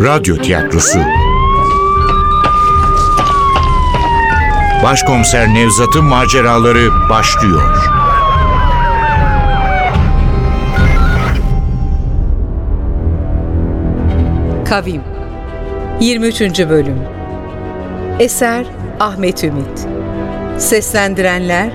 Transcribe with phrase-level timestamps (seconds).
[0.00, 0.98] Radyo Tiyatrosu
[4.82, 7.76] Başkomiser Nevzat'ın maceraları başlıyor.
[14.68, 15.02] Kavim
[16.00, 16.40] 23.
[16.40, 16.98] Bölüm
[18.18, 18.66] Eser
[19.00, 19.86] Ahmet Ümit
[20.58, 21.70] Seslendirenler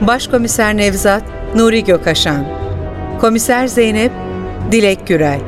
[0.00, 1.22] Başkomiser Nevzat
[1.54, 2.44] Nuri Gökaşan
[3.20, 4.12] Komiser Zeynep
[4.72, 5.40] Dilek Gürel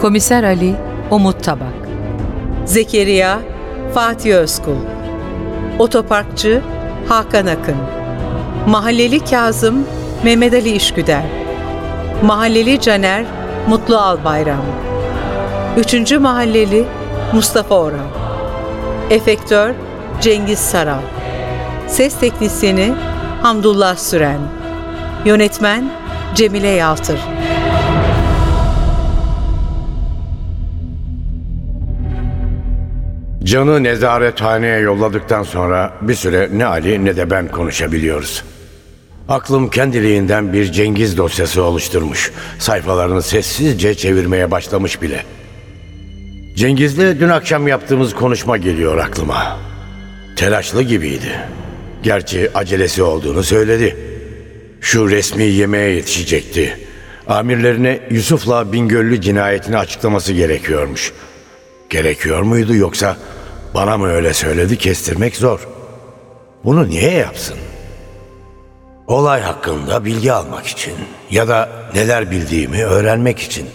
[0.00, 1.88] Komiser Ali Umut Tabak.
[2.64, 3.38] Zekeriya
[3.94, 4.76] Fatih Özkul.
[5.78, 6.62] Otoparkçı
[7.08, 7.76] Hakan Akın.
[8.66, 9.86] Mahalleli Kazım
[10.24, 11.22] Mehmet Ali İşgüder.
[12.22, 13.24] Mahalleli Caner
[13.68, 14.64] Mutlu Albayram.
[15.76, 16.84] Üçüncü Mahalleli
[17.32, 18.08] Mustafa Oral
[19.10, 19.74] Efektör
[20.20, 21.02] Cengiz Saral.
[21.86, 22.94] Ses Teknisyeni
[23.42, 24.40] Hamdullah Süren.
[25.24, 25.90] Yönetmen
[26.34, 27.18] Cemile Yaltır
[33.48, 38.44] Can'ı nezarethaneye yolladıktan sonra bir süre ne Ali ne de ben konuşabiliyoruz.
[39.28, 42.32] Aklım kendiliğinden bir Cengiz dosyası oluşturmuş.
[42.58, 45.22] Sayfalarını sessizce çevirmeye başlamış bile.
[46.56, 49.58] Cengiz'le dün akşam yaptığımız konuşma geliyor aklıma.
[50.36, 51.40] Telaşlı gibiydi.
[52.02, 53.96] Gerçi acelesi olduğunu söyledi.
[54.80, 56.78] Şu resmi yemeğe yetişecekti.
[57.26, 61.12] Amirlerine Yusuf'la Bingöllü cinayetini açıklaması gerekiyormuş.
[61.90, 63.16] Gerekiyor muydu yoksa
[63.78, 65.68] bana mı öyle söyledi kestirmek zor.
[66.64, 67.56] Bunu niye yapsın?
[69.06, 70.94] Olay hakkında bilgi almak için
[71.30, 73.68] ya da neler bildiğimi öğrenmek için.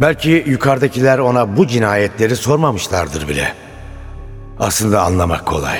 [0.00, 3.54] Belki yukarıdakiler ona bu cinayetleri sormamışlardır bile.
[4.58, 5.78] Aslında anlamak kolay.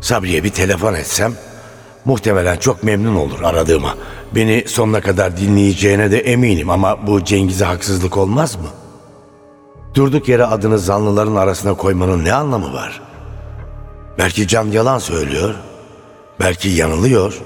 [0.00, 1.34] Sabriye bir telefon etsem
[2.04, 3.94] muhtemelen çok memnun olur aradığıma.
[4.34, 8.81] Beni sonuna kadar dinleyeceğine de eminim ama bu Cengiz'e haksızlık olmaz mı?
[9.94, 13.00] Durduk yere adını zanlıların arasına koymanın ne anlamı var?
[14.18, 15.54] Belki Can yalan söylüyor,
[16.40, 17.40] belki yanılıyor.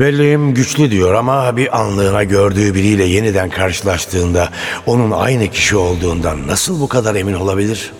[0.00, 4.48] Belleğim güçlü diyor ama bir anlığına gördüğü biriyle yeniden karşılaştığında
[4.86, 7.92] onun aynı kişi olduğundan nasıl bu kadar emin olabilir?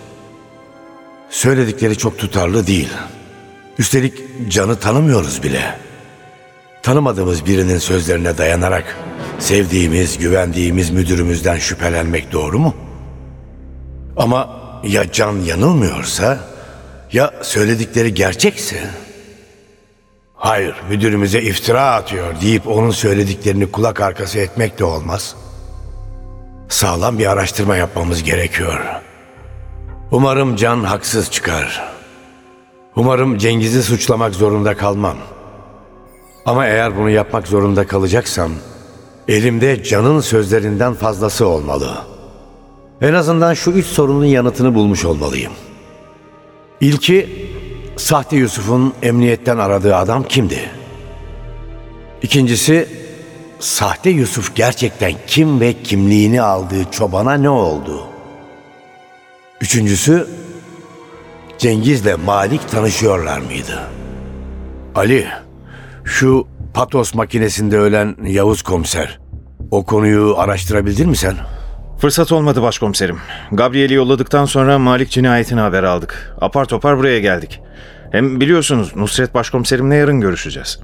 [1.31, 2.89] Söyledikleri çok tutarlı değil.
[3.79, 4.15] Üstelik
[4.49, 5.79] Can'ı tanımıyoruz bile.
[6.83, 8.97] Tanımadığımız birinin sözlerine dayanarak
[9.43, 12.75] sevdiğimiz, güvendiğimiz müdürümüzden şüphelenmek doğru mu?
[14.17, 16.39] Ama ya Can yanılmıyorsa,
[17.13, 18.77] ya söyledikleri gerçekse?
[20.35, 25.37] Hayır, müdürümüze iftira atıyor deyip onun söylediklerini kulak arkası etmek de olmaz.
[26.69, 28.81] Sağlam bir araştırma yapmamız gerekiyor.
[30.11, 31.93] Umarım Can haksız çıkar.
[32.97, 35.17] Umarım Cengiz'i suçlamak zorunda kalmam.
[36.47, 38.53] Ama eğer bunu yapmak zorunda kalacaksam,
[39.29, 41.95] elimde Can'ın sözlerinden fazlası olmalı.
[43.01, 45.53] En azından şu üç sorunun yanıtını bulmuş olmalıyım.
[46.81, 47.49] İlki,
[47.97, 50.71] sahte Yusuf'un emniyetten aradığı adam kimdi?
[52.23, 52.89] İkincisi,
[53.61, 58.05] sahte Yusuf gerçekten kim ve kimliğini aldığı çobana ne oldu?
[59.61, 60.29] Üçüncüsü,
[61.59, 63.81] Cengiz'le Malik tanışıyorlar mıydı?
[64.95, 65.27] Ali,
[66.05, 69.21] şu patos makinesinde ölen Yavuz komiser,
[69.71, 71.37] o konuyu araştırabildin mi sen?
[71.99, 73.19] Fırsat olmadı başkomiserim.
[73.53, 76.37] Gabriel'i yolladıktan sonra Malik cinayetini haber aldık.
[76.41, 77.61] Apar topar buraya geldik.
[78.13, 80.81] Hem biliyorsunuz Nusret başkomiserimle yarın görüşeceğiz.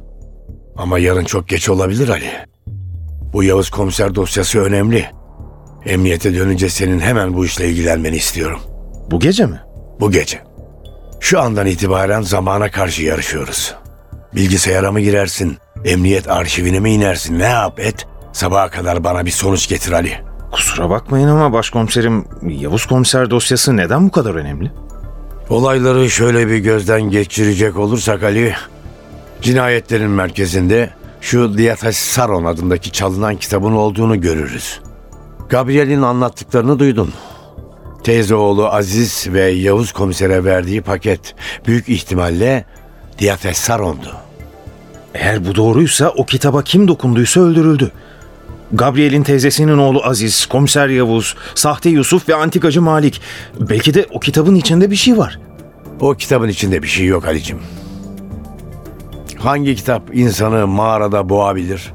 [0.76, 2.30] Ama yarın çok geç olabilir Ali.
[3.32, 5.06] Bu Yavuz komiser dosyası önemli.
[5.86, 8.60] Emniyete dönünce senin hemen bu işle ilgilenmeni istiyorum.
[9.10, 9.60] Bu gece mi?
[10.00, 10.42] Bu gece.
[11.20, 13.74] Şu andan itibaren zamana karşı yarışıyoruz.
[14.34, 19.68] Bilgisayara mı girersin, emniyet arşivine mi inersin, ne yap et, sabaha kadar bana bir sonuç
[19.68, 20.12] getir Ali.
[20.52, 24.72] Kusura bakmayın ama başkomiserim Yavuz komiser dosyası neden bu kadar önemli?
[25.48, 28.54] Olayları şöyle bir gözden geçirecek olursak Ali,
[29.42, 30.90] cinayetlerin merkezinde
[31.20, 34.80] şu Diyatas Saron adındaki çalınan kitabın olduğunu görürüz.
[35.48, 37.12] Gabriel'in anlattıklarını duydun.
[38.04, 41.34] Teyze oğlu Aziz ve Yavuz komisere verdiği paket
[41.66, 42.64] büyük ihtimalle
[43.18, 44.16] Diyates Saron'du.
[45.14, 47.92] Eğer bu doğruysa o kitaba kim dokunduysa öldürüldü.
[48.72, 53.20] Gabriel'in teyzesinin oğlu Aziz, komiser Yavuz, sahte Yusuf ve antikacı Malik.
[53.60, 55.38] Belki de o kitabın içinde bir şey var.
[56.00, 57.58] O kitabın içinde bir şey yok Ali'cim.
[59.38, 61.92] Hangi kitap insanı mağarada boğabilir,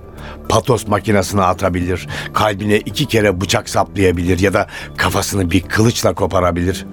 [0.49, 4.67] patos makinesine atabilir, kalbine iki kere bıçak saplayabilir ya da
[4.97, 6.85] kafasını bir kılıçla koparabilir?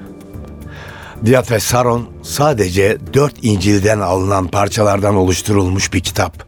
[1.25, 6.45] Diyates Saron sadece dört İncil'den alınan parçalardan oluşturulmuş bir kitap.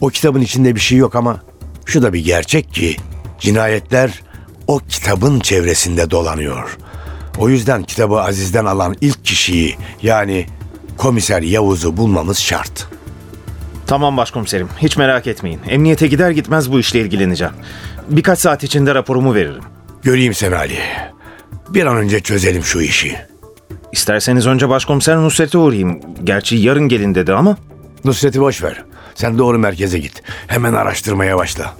[0.00, 1.40] O kitabın içinde bir şey yok ama
[1.86, 2.96] şu da bir gerçek ki
[3.38, 4.22] cinayetler
[4.66, 6.78] o kitabın çevresinde dolanıyor.
[7.38, 10.46] O yüzden kitabı Aziz'den alan ilk kişiyi yani
[10.96, 12.86] komiser Yavuz'u bulmamız şart.
[13.86, 14.68] Tamam başkomiserim.
[14.78, 15.60] Hiç merak etmeyin.
[15.68, 17.54] Emniyete gider gitmez bu işle ilgileneceğim.
[18.10, 19.62] Birkaç saat içinde raporumu veririm.
[20.02, 20.78] Göreyim seni Ali.
[21.68, 23.31] Bir an önce çözelim şu işi.
[23.92, 26.00] İsterseniz önce başkomiser Nusret'e uğrayayım.
[26.24, 27.56] Gerçi yarın gelin dedi ama.
[28.04, 28.84] Nusret'i boş ver.
[29.14, 30.22] Sen doğru merkeze git.
[30.46, 31.74] Hemen araştırmaya başla.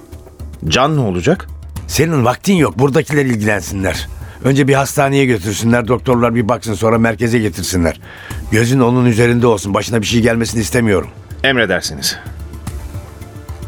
[0.68, 1.46] Can ne olacak?
[1.86, 2.78] Senin vaktin yok.
[2.78, 4.08] Buradakiler ilgilensinler.
[4.44, 5.88] Önce bir hastaneye götürsünler.
[5.88, 8.00] Doktorlar bir baksın sonra merkeze getirsinler.
[8.50, 9.74] Gözün onun üzerinde olsun.
[9.74, 11.08] Başına bir şey gelmesini istemiyorum.
[11.44, 12.18] Emredersiniz.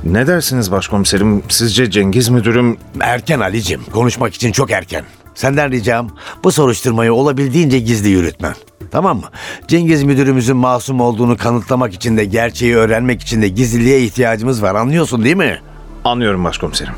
[0.05, 1.43] Ne dersiniz başkomiserim?
[1.49, 2.76] Sizce Cengiz müdürüm...
[3.00, 3.85] Erken Ali'cim.
[3.93, 5.05] Konuşmak için çok erken.
[5.35, 6.11] Senden ricam
[6.45, 8.55] bu soruşturmayı olabildiğince gizli yürütmen.
[8.91, 9.29] Tamam mı?
[9.69, 14.75] Cengiz müdürümüzün masum olduğunu kanıtlamak için de gerçeği öğrenmek için de gizliliğe ihtiyacımız var.
[14.75, 15.61] Anlıyorsun değil mi?
[16.05, 16.95] Anlıyorum başkomiserim.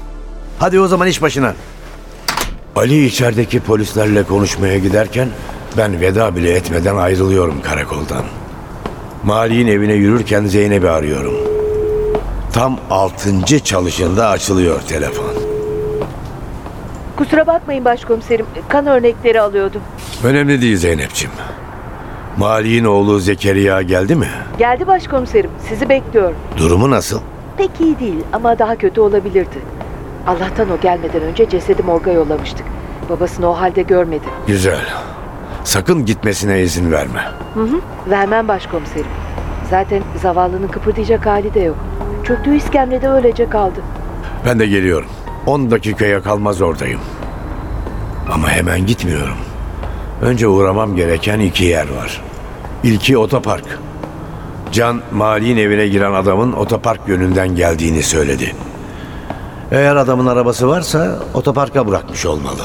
[0.58, 1.54] Hadi o zaman iş başına.
[2.76, 5.28] Ali içerideki polislerle konuşmaya giderken
[5.76, 8.24] ben veda bile etmeden ayrılıyorum karakoldan.
[9.24, 11.34] Mali'nin evine yürürken Zeynep'i arıyorum.
[12.52, 15.35] Tam altıncı çalışında açılıyor telefon.
[17.16, 18.46] Kusura bakmayın başkomiserim.
[18.68, 19.80] Kan örnekleri alıyordum.
[20.24, 21.34] Önemli değil Zeynep'ciğim.
[22.38, 24.28] Mali'nin oğlu Zekeriya geldi mi?
[24.58, 25.50] Geldi başkomiserim.
[25.68, 26.36] Sizi bekliyorum.
[26.58, 27.20] Durumu nasıl?
[27.56, 29.58] Pek iyi değil ama daha kötü olabilirdi.
[30.26, 32.66] Allah'tan o gelmeden önce cesedi morga yollamıştık.
[33.10, 34.24] Babasını o halde görmedi.
[34.46, 34.80] Güzel.
[35.64, 37.20] Sakın gitmesine izin verme.
[37.54, 37.80] Hı hı.
[38.10, 39.06] Vermem başkomiserim.
[39.70, 41.76] Zaten zavallının kıpırdayacak hali de yok.
[42.24, 43.80] Çöktüğü iskemlede öylece kaldı.
[44.46, 45.08] Ben de geliyorum.
[45.46, 47.00] 10 dakikaya kalmaz oradayım.
[48.32, 49.36] Ama hemen gitmiyorum.
[50.22, 52.22] Önce uğramam gereken iki yer var.
[52.82, 53.78] İlki otopark.
[54.72, 58.54] Can Mali'nin evine giren adamın otopark yönünden geldiğini söyledi.
[59.70, 62.62] Eğer adamın arabası varsa otoparka bırakmış olmalı.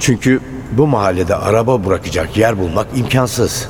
[0.00, 0.40] Çünkü
[0.72, 3.68] bu mahallede araba bırakacak yer bulmak imkansız.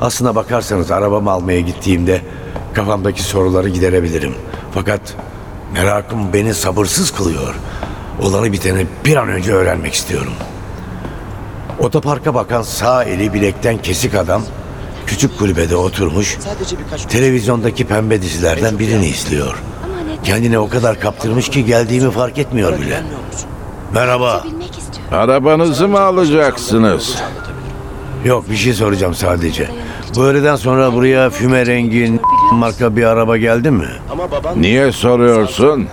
[0.00, 2.20] Aslına bakarsanız arabamı almaya gittiğimde
[2.74, 4.34] kafamdaki soruları giderebilirim.
[4.74, 5.16] Fakat
[5.72, 7.54] merakım beni sabırsız kılıyor.
[8.22, 10.32] Olanı biteni bir an önce öğrenmek istiyorum.
[11.78, 14.42] Otoparka bakan sağ eli bilekten kesik adam
[15.06, 16.38] küçük kulübede oturmuş
[17.08, 19.62] televizyondaki pembe dizilerden birini izliyor.
[20.24, 23.02] Kendine o kadar kaptırmış ki geldiğimi fark etmiyor bile.
[23.94, 24.44] Merhaba.
[25.12, 27.16] Arabanızı mı alacaksınız?
[28.24, 29.70] Yok bir şey soracağım sadece.
[30.16, 32.20] Bu öğleden sonra buraya füme rengi
[32.52, 33.86] marka bir araba geldi mi?
[34.56, 35.86] Niye soruyorsun?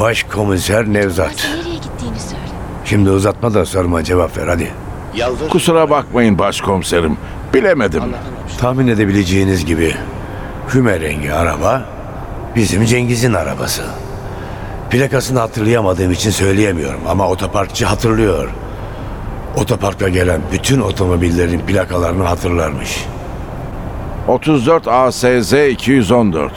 [0.00, 1.48] Başkomiser Nevzat.
[1.58, 2.42] Nereye gittiğini söyle.
[2.84, 4.72] Şimdi uzatma da sorma cevap ver hadi.
[5.50, 7.16] Kusura bakmayın başkomiserim.
[7.54, 8.02] Bilemedim.
[8.60, 9.94] Tahmin edebileceğiniz gibi
[10.68, 11.82] füme rengi araba
[12.56, 13.82] bizim Cengiz'in arabası.
[14.90, 18.48] Plakasını hatırlayamadığım için söyleyemiyorum ama otoparkçı hatırlıyor.
[19.56, 23.04] Otoparka gelen bütün otomobillerin plakalarını hatırlarmış.
[24.28, 26.52] 34 ASZ 214.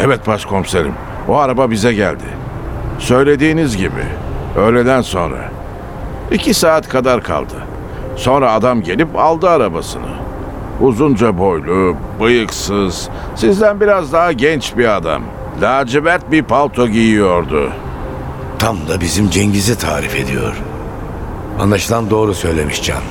[0.00, 0.92] Evet başkomiserim.
[1.28, 2.24] O araba bize geldi.
[2.98, 4.04] Söylediğiniz gibi.
[4.56, 5.50] Öğleden sonra.
[6.30, 7.54] İki saat kadar kaldı.
[8.16, 10.24] Sonra adam gelip aldı arabasını.
[10.80, 15.22] Uzunca boylu, bıyıksız, sizden biraz daha genç bir adam.
[15.62, 17.72] Lacivert bir palto giyiyordu.
[18.58, 20.56] Tam da bizim Cengiz'i tarif ediyor.
[21.60, 23.02] Anlaşılan doğru söylemiş Can.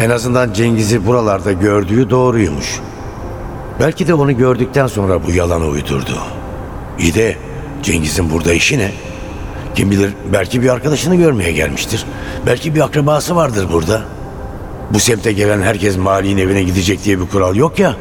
[0.00, 2.80] En azından Cengiz'i buralarda gördüğü doğruymuş.
[3.80, 6.18] Belki de onu gördükten sonra bu yalanı uydurdu.
[6.98, 7.36] İyi de
[7.82, 8.92] Cengiz'in burada işi ne?
[9.74, 12.04] Kim bilir belki bir arkadaşını görmeye gelmiştir.
[12.46, 14.02] Belki bir akrabası vardır burada.
[14.90, 17.96] Bu semte gelen herkes Mali'nin evine gidecek diye bir kural yok ya.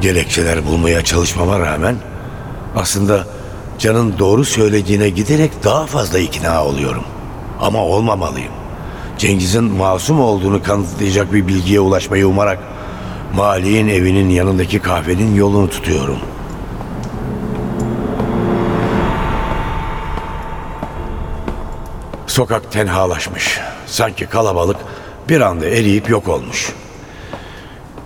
[0.00, 1.96] Gerekçeler bulmaya çalışmama rağmen
[2.76, 3.26] aslında
[3.78, 7.04] Can'ın doğru söylediğine giderek daha fazla ikna oluyorum.
[7.60, 8.52] Ama olmamalıyım.
[9.18, 12.58] Cengiz'in masum olduğunu kanıtlayacak bir bilgiye ulaşmayı umarak
[13.34, 16.18] Mali'nin evinin yanındaki kahvenin yolunu tutuyorum.
[22.26, 23.60] Sokak tenhalaşmış.
[23.86, 24.76] Sanki kalabalık
[25.28, 26.72] bir anda eriyip yok olmuş.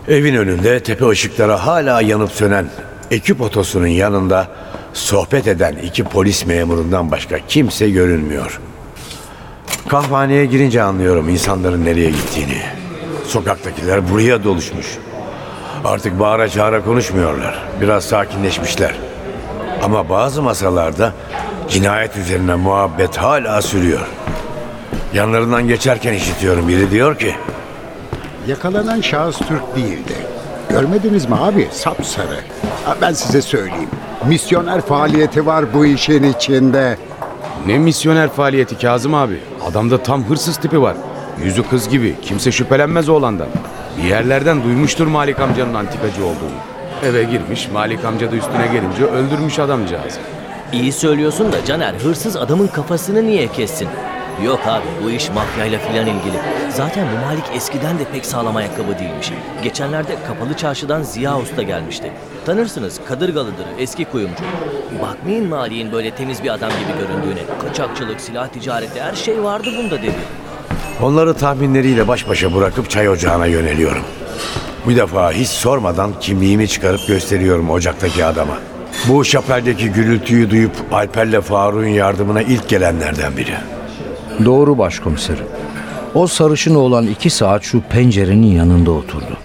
[0.09, 2.71] Evin önünde tepe ışıkları hala yanıp sönen
[3.11, 4.49] ekip otosunun yanında
[4.93, 8.61] sohbet eden iki polis memurundan başka kimse görünmüyor.
[9.91, 12.63] Kahvaneye girince anlıyorum insanların nereye gittiğini.
[13.27, 14.87] Sokaktakiler buraya doluşmuş.
[15.85, 17.63] Artık bağıra çağıra konuşmuyorlar.
[17.81, 18.95] Biraz sakinleşmişler.
[19.83, 21.13] Ama bazı masalarda
[21.69, 24.07] cinayet üzerine muhabbet hala sürüyor.
[25.15, 26.69] Yanlarından geçerken işitiyorum.
[26.69, 27.35] Biri diyor ki
[28.47, 30.15] Yakalanan şahıs Türk değildi.
[30.69, 31.69] Görmediniz mi abi?
[31.73, 32.41] Sapsarı.
[33.03, 33.89] Ben size söyleyeyim.
[34.27, 36.97] Misyoner faaliyeti var bu işin içinde.
[37.67, 39.39] Ne misyoner faaliyeti Kazım abi.
[39.71, 40.97] Adamda tam hırsız tipi var.
[41.45, 42.17] Yüzü kız gibi.
[42.23, 43.49] Kimse şüphelenmez oğlandan.
[43.99, 46.59] Bir yerlerden duymuştur Malik amcanın antikacı olduğunu.
[47.05, 50.21] Eve girmiş, Malik amca da üstüne gelince öldürmüş adamcağızı.
[50.73, 53.89] İyi söylüyorsun da Caner hırsız adamın kafasını niye kessin?
[54.45, 56.39] Yok abi bu iş mafyayla filan ilgili.
[56.71, 59.33] Zaten bu Malik eskiden de pek sağlam ayakkabı değilmiş.
[59.63, 62.13] Geçenlerde kapalı çarşıdan Ziya Usta gelmişti.
[62.47, 64.45] Tanırsınız Kadırgalıdır eski kuyumcu.
[65.03, 67.43] Bakmayın Malik'in böyle temiz bir adam gibi göründüğüne.
[67.63, 70.19] Kaçakçılık, silah ticareti her şey vardı bunda dedi.
[71.03, 74.03] Onları tahminleriyle baş başa bırakıp çay ocağına yöneliyorum.
[74.87, 78.59] Bu defa hiç sormadan kimliğimi çıkarıp gösteriyorum ocaktaki adama.
[79.09, 83.55] Bu şapeldeki gürültüyü duyup Alper'le Faruk'un yardımına ilk gelenlerden biri.
[84.45, 85.47] Doğru başkomiserim.
[86.15, 89.37] O sarışın olan iki saat şu pencerenin yanında oturdu.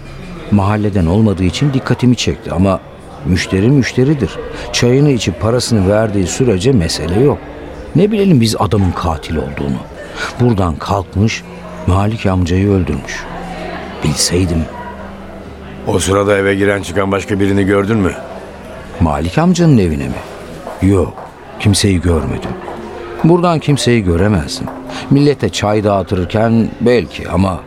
[0.50, 2.80] Mahalleden olmadığı için dikkatimi çekti ama
[3.24, 4.30] müşteri müşteridir.
[4.72, 7.38] Çayını içip parasını verdiği sürece mesele yok.
[7.96, 9.78] Ne bilelim biz adamın katil olduğunu.
[10.40, 11.42] Buradan kalkmış
[11.86, 13.24] Malik amcayı öldürmüş.
[14.04, 14.64] Bilseydim
[15.86, 18.12] O sırada eve giren çıkan başka birini gördün mü?
[19.00, 20.14] Malik amcanın evine mi?
[20.82, 21.14] Yok,
[21.60, 22.50] kimseyi görmedim.
[23.28, 24.66] Buradan kimseyi göremezdim.
[25.10, 27.60] Millete çay dağıtırken belki ama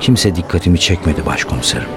[0.00, 1.88] kimse dikkatimi çekmedi başkomiserim.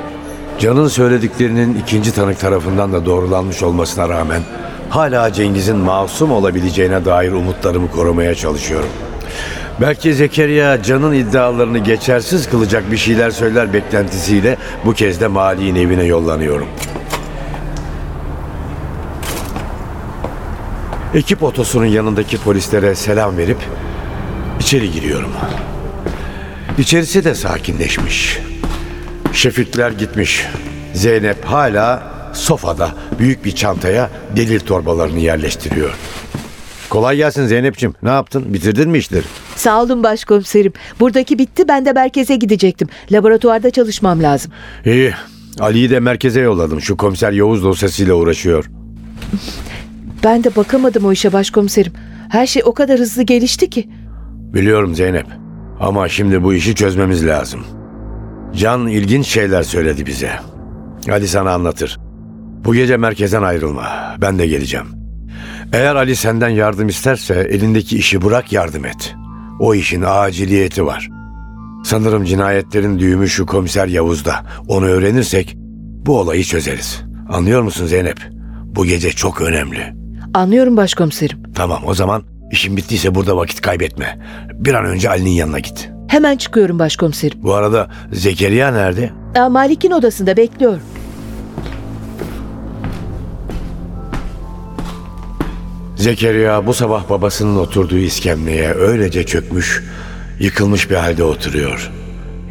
[0.60, 4.42] Can'ın söylediklerinin ikinci tanık tarafından da doğrulanmış olmasına rağmen
[4.90, 8.90] hala Cengiz'in masum olabileceğine dair umutlarımı korumaya çalışıyorum.
[9.82, 16.04] Belki Zekeriya Can'ın iddialarını geçersiz kılacak bir şeyler söyler beklentisiyle bu kez de Mali'nin evine
[16.04, 16.68] yollanıyorum.
[21.14, 23.58] Ekip otosunun yanındaki polislere selam verip
[24.60, 25.32] içeri giriyorum.
[26.78, 28.40] İçerisi de sakinleşmiş.
[29.34, 30.46] Şefikler gitmiş.
[30.94, 35.94] Zeynep hala sofada büyük bir çantaya delil torbalarını yerleştiriyor.
[36.90, 37.96] Kolay gelsin Zeynep'ciğim.
[38.04, 38.54] Ne yaptın?
[38.54, 39.24] Bitirdin mi işleri?
[39.56, 40.74] Sağ olun başkomiserim.
[41.00, 42.88] Buradaki bitti ben de merkeze gidecektim.
[43.12, 44.52] Laboratuvarda çalışmam lazım.
[44.86, 45.14] İyi.
[45.60, 46.82] Ali'yi de merkeze yolladım.
[46.82, 48.66] Şu komiser Yavuz dosyasıyla uğraşıyor.
[50.24, 51.94] Ben de bakamadım o işe başkomiserim.
[52.30, 53.90] Her şey o kadar hızlı gelişti ki.
[54.54, 55.26] Biliyorum Zeynep.
[55.80, 57.66] Ama şimdi bu işi çözmemiz lazım.
[58.56, 60.32] Can ilginç şeyler söyledi bize.
[61.10, 62.00] Hadi sana anlatır.
[62.66, 63.86] Bu gece merkezden ayrılma.
[64.22, 64.86] Ben de geleceğim.
[65.74, 69.16] Eğer Ali senden yardım isterse elindeki işi bırak yardım et.
[69.60, 71.10] O işin aciliyeti var.
[71.86, 74.36] Sanırım cinayetlerin düğümü şu komiser Yavuz'da.
[74.68, 75.58] Onu öğrenirsek
[76.06, 77.02] bu olayı çözeriz.
[77.30, 78.18] Anlıyor musun Zeynep?
[78.66, 80.01] Bu gece çok önemli.
[80.34, 81.38] Anlıyorum başkomiserim.
[81.56, 84.20] Tamam o zaman işin bittiyse burada vakit kaybetme.
[84.54, 85.90] Bir an önce Ali'nin yanına git.
[86.08, 87.44] Hemen çıkıyorum başkomiserim.
[87.44, 89.12] Bu arada Zekeriya nerede?
[89.36, 90.80] Aa, Malik'in odasında bekliyor.
[95.96, 99.84] Zekeriya bu sabah babasının oturduğu iskemleye öylece çökmüş,
[100.40, 101.92] yıkılmış bir halde oturuyor.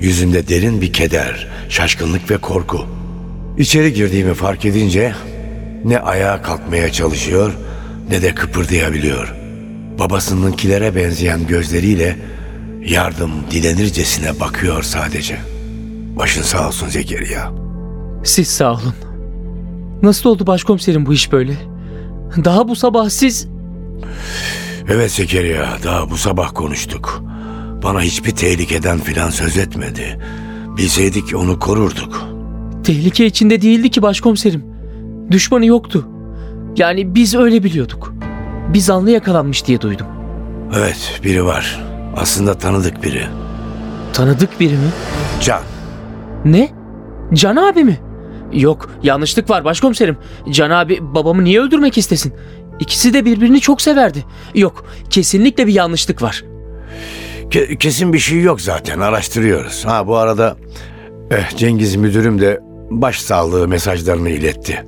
[0.00, 2.80] Yüzünde derin bir keder, şaşkınlık ve korku.
[3.58, 5.14] İçeri girdiğimi fark edince
[5.84, 7.52] ne ayağa kalkmaya çalışıyor
[8.11, 9.35] ne de kıpırdayabiliyor.
[9.99, 12.17] Babasınınkilere benzeyen gözleriyle
[12.87, 15.38] yardım dilenircesine bakıyor sadece.
[16.17, 17.52] Başın sağ olsun Zekeriya.
[18.25, 18.95] Siz sağ olun.
[20.02, 21.52] Nasıl oldu başkomiserim bu iş böyle?
[22.45, 23.49] Daha bu sabah siz...
[24.88, 27.23] Evet Zekeriya, daha bu sabah konuştuk.
[27.83, 30.21] Bana hiçbir tehlikeden filan söz etmedi.
[30.76, 32.29] Bilseydik onu korurduk.
[32.85, 34.64] Tehlike içinde değildi ki başkomiserim.
[35.31, 36.10] Düşmanı yoktu.
[36.77, 38.15] Yani biz öyle biliyorduk.
[38.69, 40.07] Bir zanlı yakalanmış diye duydum.
[40.79, 41.81] Evet, biri var.
[42.17, 43.23] Aslında tanıdık biri.
[44.12, 44.91] Tanıdık biri mi?
[45.41, 45.61] Can.
[46.45, 46.69] Ne?
[47.35, 48.00] Can abi mi?
[48.53, 50.17] Yok yanlışlık var başkomiserim.
[50.50, 52.33] Can abi babamı niye öldürmek istesin?
[52.81, 54.25] İkisi de birbirini çok severdi.
[54.55, 56.45] Yok kesinlikle bir yanlışlık var.
[57.50, 59.85] Ke- kesin bir şey yok zaten, araştırıyoruz.
[59.87, 60.57] Ha bu arada
[61.31, 62.61] eh, Cengiz müdürüm de
[62.91, 64.85] başsağlığı mesajlarını iletti.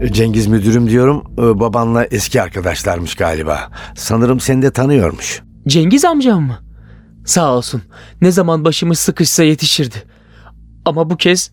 [0.00, 3.70] Eh, Cengiz müdürüm diyorum, eh, babanla eski arkadaşlarmış galiba.
[3.96, 5.42] Sanırım seni de tanıyormuş.
[5.68, 6.58] Cengiz amcam mı?
[7.26, 7.82] Sağ olsun.
[8.20, 9.96] Ne zaman başımız sıkışsa yetişirdi.
[10.84, 11.52] Ama bu kez...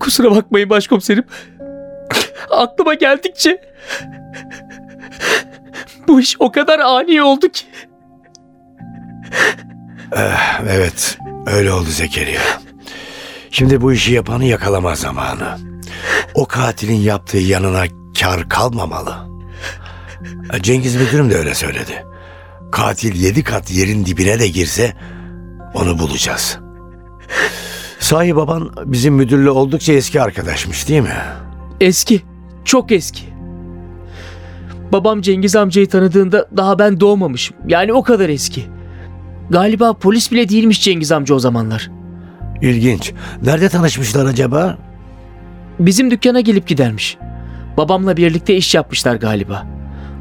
[0.00, 1.24] Kusura bakmayın başkomiserim.
[2.50, 3.60] Aklıma geldikçe...
[6.08, 7.64] Bu iş o kadar ani oldu ki.
[10.68, 12.40] Evet, öyle oldu Zekeriya.
[13.50, 15.58] Şimdi bu işi yapanı yakalama zamanı.
[16.34, 17.84] O katilin yaptığı yanına
[18.20, 19.14] kar kalmamalı.
[20.62, 22.04] Cengiz müdürüm de öyle söyledi.
[22.72, 24.96] Katil yedi kat yerin dibine de girse
[25.74, 26.58] onu bulacağız.
[27.98, 31.16] Sahi baban bizim müdürle oldukça eski arkadaşmış değil mi?
[31.80, 32.22] Eski.
[32.64, 33.22] Çok eski.
[34.92, 37.56] Babam Cengiz amcayı tanıdığında daha ben doğmamışım.
[37.68, 38.64] Yani o kadar eski.
[39.50, 41.90] Galiba polis bile değilmiş Cengiz amca o zamanlar.
[42.60, 43.12] İlginç.
[43.42, 44.78] Nerede tanışmışlar acaba?
[45.78, 47.16] Bizim dükkana gelip gidermiş.
[47.76, 49.66] Babamla birlikte iş yapmışlar galiba.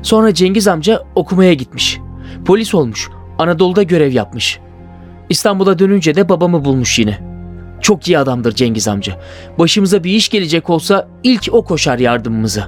[0.02, 2.00] Sonra Cengiz amca okumaya gitmiş.
[2.46, 3.10] Polis olmuş.
[3.38, 4.60] Anadolu'da görev yapmış.
[5.30, 7.20] İstanbul'a dönünce de babamı bulmuş yine.
[7.82, 9.20] Çok iyi adamdır Cengiz amca.
[9.60, 12.68] Başımıza bir iş gelecek olsa ilk o koşar yardımımıza.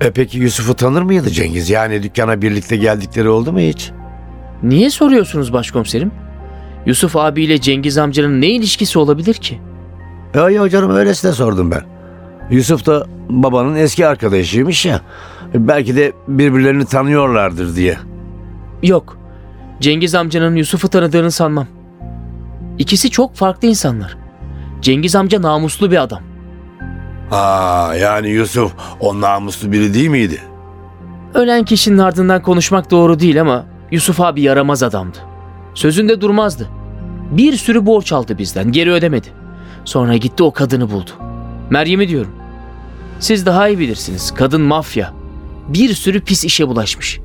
[0.00, 1.70] E peki Yusuf'u tanır mıydı Cengiz?
[1.70, 3.90] Yani dükkana birlikte geldikleri oldu mu hiç?
[4.62, 6.10] Niye soruyorsunuz başkomiserim?
[6.86, 9.60] Yusuf abiyle Cengiz amcanın ne ilişkisi olabilir ki?
[10.34, 11.82] Ya, ya canım öylesine sordum ben.
[12.50, 15.00] Yusuf da babanın eski arkadaşıymış ya.
[15.54, 17.98] Belki de birbirlerini tanıyorlardır diye.
[18.82, 19.18] Yok.
[19.80, 21.66] Cengiz amcanın Yusuf'u tanıdığını sanmam.
[22.78, 24.16] İkisi çok farklı insanlar.
[24.82, 26.20] Cengiz amca namuslu bir adam.
[27.30, 30.40] Aa yani Yusuf o namuslu biri değil miydi?
[31.34, 35.18] Ölen kişinin ardından konuşmak doğru değil ama Yusuf abi yaramaz adamdı.
[35.76, 36.68] Sözünde durmazdı.
[37.30, 39.28] Bir sürü borç aldı bizden, geri ödemedi.
[39.84, 41.10] Sonra gitti o kadını buldu.
[41.70, 42.30] Meryem'i diyorum.
[43.20, 44.34] Siz daha iyi bilirsiniz.
[44.34, 45.12] Kadın mafya.
[45.68, 47.20] Bir sürü pis işe bulaşmış.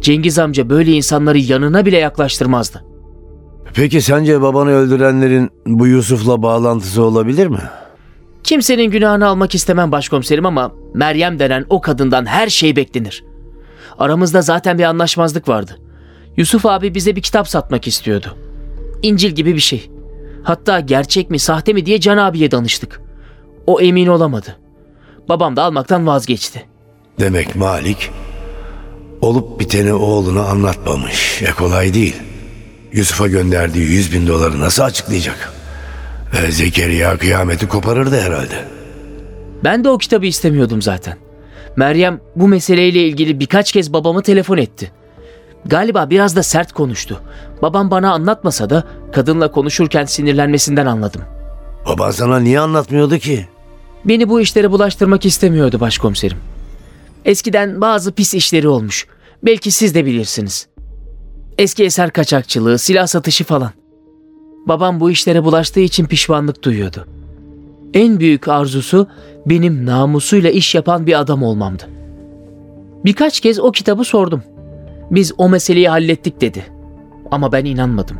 [0.00, 2.84] Cengiz amca böyle insanları yanına bile yaklaştırmazdı.
[3.74, 7.62] Peki sence babanı öldürenlerin bu Yusuf'la bağlantısı olabilir mi?
[8.44, 13.24] Kimsenin günahını almak istemem başkomiserim ama Meryem denen o kadından her şey beklenir.
[13.98, 15.78] Aramızda zaten bir anlaşmazlık vardı.
[16.36, 18.36] Yusuf abi bize bir kitap satmak istiyordu.
[19.02, 19.90] İncil gibi bir şey.
[20.42, 23.00] Hatta gerçek mi sahte mi diye Can abiye danıştık.
[23.66, 24.56] O emin olamadı.
[25.28, 26.66] Babam da almaktan vazgeçti.
[27.20, 28.10] Demek Malik
[29.20, 31.42] olup biteni oğluna anlatmamış.
[31.42, 32.16] E kolay değil.
[32.92, 35.52] Yusuf'a gönderdiği 100 bin doları nasıl açıklayacak?
[36.42, 38.64] E, Zekeriya kıyameti koparırdı herhalde.
[39.64, 41.16] Ben de o kitabı istemiyordum zaten.
[41.76, 44.92] Meryem bu meseleyle ilgili birkaç kez babamı telefon etti.
[45.66, 47.20] Galiba biraz da sert konuştu.
[47.62, 51.22] Babam bana anlatmasa da kadınla konuşurken sinirlenmesinden anladım.
[51.88, 53.48] Baban sana niye anlatmıyordu ki?
[54.04, 56.38] Beni bu işlere bulaştırmak istemiyordu başkomiserim.
[57.24, 59.06] Eskiden bazı pis işleri olmuş.
[59.42, 60.66] Belki siz de bilirsiniz.
[61.58, 63.70] Eski eser kaçakçılığı, silah satışı falan.
[64.66, 67.06] Babam bu işlere bulaştığı için pişmanlık duyuyordu.
[67.94, 69.06] En büyük arzusu
[69.46, 71.82] benim namusuyla iş yapan bir adam olmamdı.
[73.04, 74.42] Birkaç kez o kitabı sordum.
[75.10, 76.66] Biz o meseleyi hallettik dedi.
[77.30, 78.16] Ama ben inanmadım.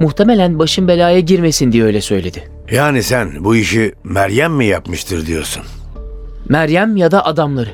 [0.00, 2.48] Muhtemelen başım belaya girmesin diye öyle söyledi.
[2.70, 5.62] Yani sen bu işi Meryem mi yapmıştır diyorsun?
[6.48, 7.70] Meryem ya da adamları.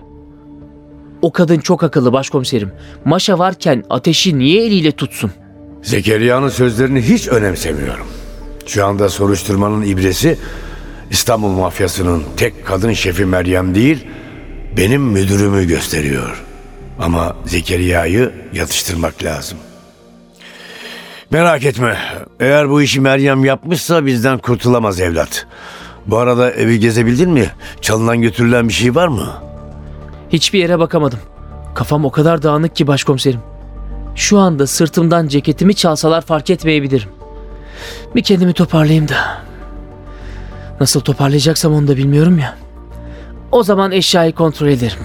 [1.22, 2.72] O kadın çok akıllı başkomiserim.
[3.04, 5.30] Maşa varken ateşi niye eliyle tutsun?
[5.82, 8.06] Zekeriya'nın sözlerini hiç önemsemiyorum.
[8.66, 10.38] Şu anda soruşturmanın ibresi
[11.10, 14.06] İstanbul mafyasının tek kadın şefi Meryem değil,
[14.76, 16.44] benim müdürümü gösteriyor.
[16.98, 19.58] Ama Zekeriya'yı yatıştırmak lazım.
[21.30, 21.98] Merak etme.
[22.40, 25.46] Eğer bu işi Meryem yapmışsa bizden kurtulamaz evlat.
[26.06, 27.50] Bu arada evi gezebildin mi?
[27.80, 29.32] Çalınan götürülen bir şey var mı?
[30.32, 31.18] Hiçbir yere bakamadım.
[31.74, 33.40] Kafam o kadar dağınık ki başkomiserim.
[34.14, 37.08] Şu anda sırtımdan ceketimi çalsalar fark etmeyebilirim.
[38.14, 39.42] Bir kendimi toparlayayım da.
[40.80, 42.56] Nasıl toparlayacaksam onu da bilmiyorum ya.
[43.52, 44.98] O zaman eşyayı kontrol ederim.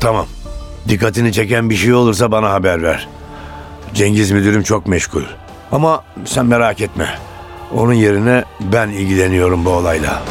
[0.00, 0.26] Tamam.
[0.88, 3.08] Dikkatini çeken bir şey olursa bana haber ver.
[3.94, 5.22] Cengiz müdürüm çok meşgul.
[5.72, 7.06] Ama sen merak etme.
[7.76, 10.22] Onun yerine ben ilgileniyorum bu olayla.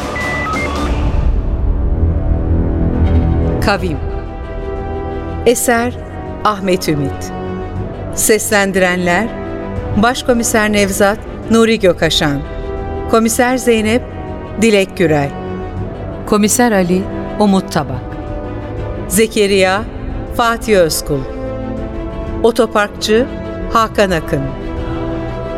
[3.64, 3.98] Kavim
[5.46, 5.94] Eser
[6.44, 7.32] Ahmet Ümit
[8.14, 9.28] Seslendirenler
[9.96, 11.18] Başkomiser Nevzat
[11.50, 12.40] Nuri Gökaşan
[13.10, 14.02] Komiser Zeynep
[14.62, 15.30] Dilek Gürel
[16.26, 17.02] Komiser Ali
[17.38, 18.02] Umut Tabak
[19.08, 19.84] Zekeriya
[20.36, 21.18] Fatih Özkul.
[22.42, 23.26] Otoparkçı
[23.72, 24.42] Hakan Akın.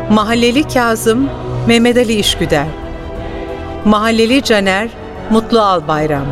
[0.09, 1.29] Mahalleli Kazım
[1.67, 2.67] Mehmet Ali İşgüder.
[3.85, 4.89] Mahalleli Caner
[5.29, 6.25] Mutlu Albayram.